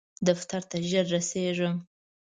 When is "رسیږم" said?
1.15-1.75